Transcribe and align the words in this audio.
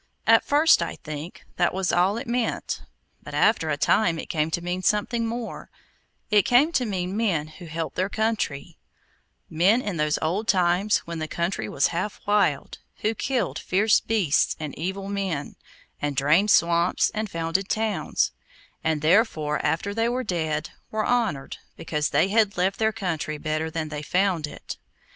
At 0.25 0.43
first, 0.43 0.81
I 0.81 0.95
think, 0.95 1.45
that 1.57 1.75
was 1.75 1.91
all 1.91 2.17
it 2.17 2.25
meant: 2.25 2.81
but 3.21 3.35
after 3.35 3.69
a 3.69 3.77
time 3.77 4.17
it 4.17 4.31
came 4.31 4.49
to 4.49 4.59
mean 4.59 4.81
something 4.81 5.27
more; 5.27 5.69
it 6.31 6.41
came 6.41 6.71
to 6.71 6.87
mean 6.87 7.15
men 7.15 7.49
who 7.49 7.67
helped 7.67 7.97
their 7.97 8.09
country; 8.09 8.79
men 9.47 9.79
in 9.79 9.97
those 9.97 10.17
old 10.19 10.47
times, 10.47 11.03
when 11.05 11.19
the 11.19 11.27
country 11.27 11.69
was 11.69 11.89
half 11.93 12.19
wild, 12.25 12.79
who 13.01 13.13
killed 13.13 13.59
fierce 13.59 13.99
beasts 13.99 14.55
and 14.59 14.75
evil 14.75 15.07
men, 15.07 15.55
and 16.01 16.15
drained 16.15 16.49
swamps, 16.49 17.11
and 17.13 17.29
founded 17.29 17.69
towns, 17.69 18.31
and 18.83 19.03
therefore 19.03 19.63
after 19.63 19.93
they 19.93 20.09
were 20.09 20.23
dead, 20.23 20.71
were 20.89 21.05
honoured, 21.05 21.57
because 21.77 22.09
they 22.09 22.29
had 22.29 22.57
left 22.57 22.79
their 22.79 22.91
country 22.91 23.37
better 23.37 23.69
than 23.69 23.89
they 23.89 24.01
found 24.01 24.47
it. 24.47 24.79